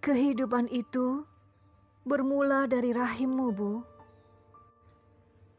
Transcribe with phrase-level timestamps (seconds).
[0.00, 1.28] Kehidupan itu
[2.08, 3.84] bermula dari rahimmu, Bu.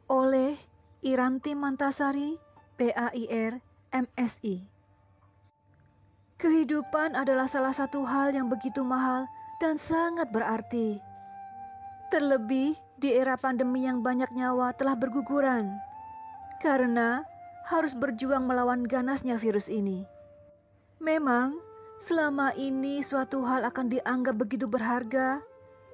[0.09, 0.57] Oleh
[1.05, 2.41] Iranti Mantasari,
[2.73, 3.61] PAIR,
[3.93, 4.65] MSI.
[6.41, 9.29] Kehidupan adalah salah satu hal yang begitu mahal
[9.61, 10.97] dan sangat berarti.
[12.09, 15.69] Terlebih di era pandemi yang banyak nyawa telah berguguran
[16.65, 17.21] karena
[17.69, 20.01] harus berjuang melawan ganasnya virus ini.
[20.97, 21.61] Memang,
[22.01, 25.37] selama ini suatu hal akan dianggap begitu berharga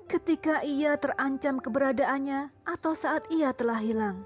[0.07, 4.23] ketika ia terancam keberadaannya atau saat ia telah hilang.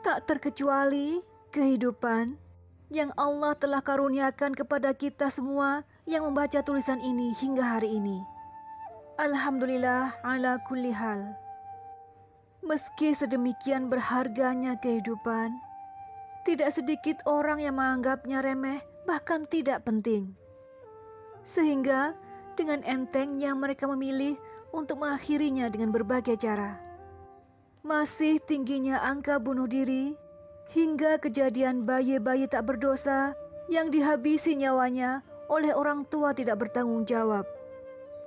[0.00, 1.20] Tak terkecuali
[1.52, 2.40] kehidupan
[2.88, 8.24] yang Allah telah karuniakan kepada kita semua yang membaca tulisan ini hingga hari ini.
[9.20, 11.36] Alhamdulillah ala kulli hal.
[12.64, 15.52] Meski sedemikian berharganya kehidupan,
[16.48, 20.32] tidak sedikit orang yang menganggapnya remeh bahkan tidak penting.
[21.44, 22.16] Sehingga
[22.56, 24.36] dengan entengnya mereka memilih
[24.74, 26.80] untuk mengakhirinya dengan berbagai cara.
[27.84, 30.16] Masih tingginya angka bunuh diri
[30.72, 33.36] hingga kejadian bayi-bayi tak berdosa
[33.68, 35.20] yang dihabisi nyawanya
[35.52, 37.44] oleh orang tua tidak bertanggung jawab.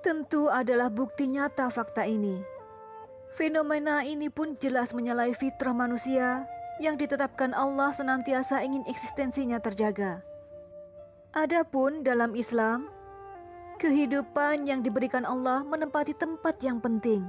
[0.05, 2.39] Tentu adalah bukti nyata fakta ini.
[3.35, 6.45] Fenomena ini pun jelas menyalahi fitrah manusia
[6.77, 10.21] yang ditetapkan Allah senantiasa ingin eksistensinya terjaga.
[11.33, 12.89] Adapun dalam Islam,
[13.77, 17.23] kehidupan yang diberikan Allah menempati tempat yang penting.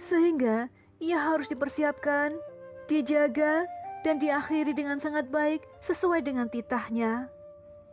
[0.00, 0.70] Sehingga
[1.02, 2.38] ia harus dipersiapkan,
[2.86, 3.66] dijaga,
[4.00, 7.28] dan diakhiri dengan sangat baik sesuai dengan titahnya.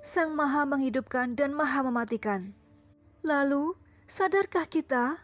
[0.06, 2.56] Sang Maha menghidupkan dan Maha mematikan.
[3.28, 3.76] Lalu,
[4.08, 5.20] sadarkah kita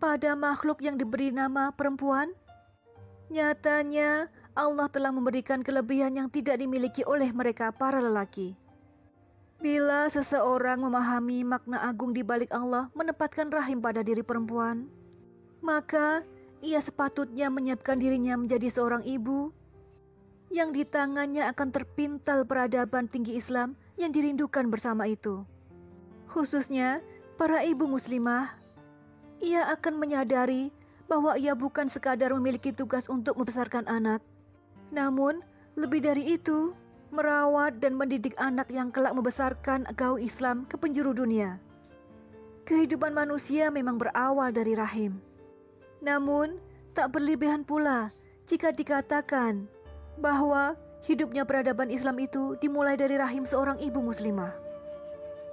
[0.00, 2.32] pada makhluk yang diberi nama perempuan?
[3.28, 8.56] Nyatanya, Allah telah memberikan kelebihan yang tidak dimiliki oleh mereka para lelaki.
[9.56, 14.84] Bila seseorang memahami makna agung di balik Allah menempatkan rahim pada diri perempuan,
[15.64, 16.20] maka
[16.60, 19.48] ia sepatutnya menyiapkan dirinya menjadi seorang ibu
[20.52, 25.42] yang di tangannya akan terpintal peradaban tinggi Islam yang dirindukan bersama itu.
[26.28, 27.00] Khususnya
[27.40, 28.52] para ibu muslimah
[29.40, 30.68] ia akan menyadari
[31.08, 34.20] bahwa ia bukan sekadar memiliki tugas untuk membesarkan anak,
[34.92, 35.40] namun
[35.78, 36.76] lebih dari itu,
[37.14, 41.58] merawat dan mendidik anak yang kelak membesarkan gaul Islam ke penjuru dunia.
[42.66, 45.22] Kehidupan manusia memang berawal dari rahim.
[46.02, 46.58] Namun,
[46.92, 48.10] tak berlebihan pula
[48.50, 49.70] jika dikatakan
[50.18, 50.74] bahwa
[51.06, 54.50] hidupnya peradaban Islam itu dimulai dari rahim seorang ibu muslimah.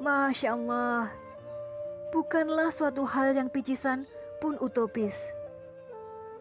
[0.01, 1.13] Masya Allah,
[2.09, 4.09] bukanlah suatu hal yang picisan
[4.41, 5.15] pun utopis.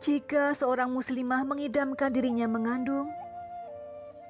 [0.02, 3.06] Jika seorang muslimah mengidamkan dirinya mengandung,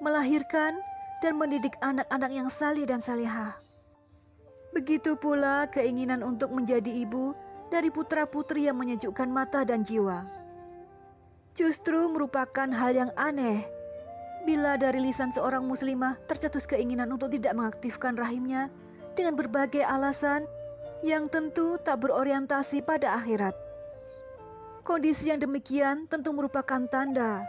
[0.03, 0.83] melahirkan,
[1.23, 3.55] dan mendidik anak-anak yang salih dan salihah.
[4.75, 7.31] Begitu pula keinginan untuk menjadi ibu
[7.71, 10.27] dari putra-putri yang menyejukkan mata dan jiwa.
[11.55, 13.63] Justru merupakan hal yang aneh
[14.43, 18.67] bila dari lisan seorang muslimah tercetus keinginan untuk tidak mengaktifkan rahimnya
[19.15, 20.43] dengan berbagai alasan
[21.07, 23.55] yang tentu tak berorientasi pada akhirat.
[24.83, 27.47] Kondisi yang demikian tentu merupakan tanda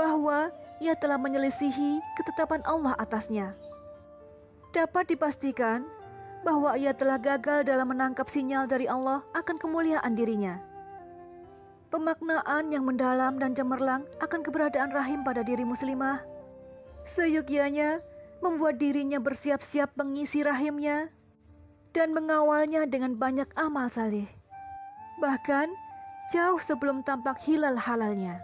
[0.00, 0.48] bahwa
[0.80, 3.52] ia telah menyelisihi ketetapan Allah atasnya.
[4.72, 5.84] Dapat dipastikan
[6.40, 10.56] bahwa ia telah gagal dalam menangkap sinyal dari Allah akan kemuliaan dirinya.
[11.92, 16.24] Pemaknaan yang mendalam dan cemerlang akan keberadaan rahim pada diri muslimah.
[17.04, 18.00] Seyogianya
[18.40, 21.12] membuat dirinya bersiap-siap mengisi rahimnya
[21.92, 24.30] dan mengawalnya dengan banyak amal saleh.
[25.20, 25.68] Bahkan
[26.32, 28.40] jauh sebelum tampak hilal halalnya.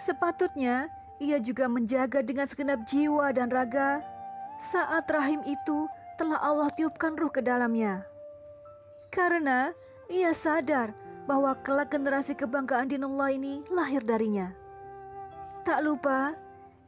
[0.00, 0.88] Sepatutnya
[1.20, 4.00] ia juga menjaga dengan segenap jiwa dan raga
[4.72, 5.84] saat rahim itu
[6.16, 8.00] telah Allah tiupkan ruh ke dalamnya.
[9.12, 9.76] Karena
[10.08, 10.96] ia sadar
[11.28, 14.48] bahwa kelak generasi kebanggaan dinullah ini lahir darinya.
[15.68, 16.32] Tak lupa,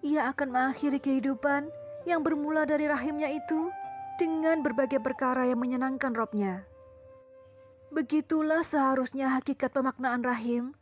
[0.00, 1.68] ia akan mengakhiri kehidupan
[2.08, 3.68] yang bermula dari rahimnya itu
[4.16, 6.64] dengan berbagai perkara yang menyenangkan robnya.
[7.92, 10.72] Begitulah seharusnya hakikat pemaknaan rahim,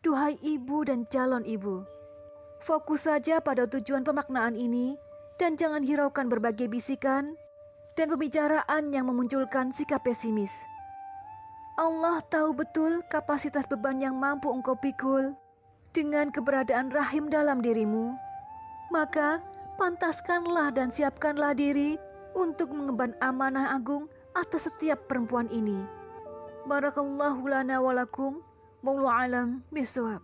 [0.00, 1.84] duhai ibu dan calon ibu.
[2.64, 4.96] Fokus saja pada tujuan pemaknaan ini
[5.36, 7.36] dan jangan hiraukan berbagai bisikan
[7.96, 10.52] dan pembicaraan yang memunculkan sikap pesimis.
[11.76, 15.36] Allah tahu betul kapasitas beban yang mampu engkau pikul
[15.92, 18.16] dengan keberadaan rahim dalam dirimu.
[18.92, 19.40] Maka
[19.76, 21.96] pantaskanlah dan siapkanlah diri
[22.36, 25.80] untuk mengemban amanah agung atas setiap perempuan ini.
[26.68, 28.49] Barakallahu lana walakum.
[28.82, 30.20] 冇赖啦，咩事啊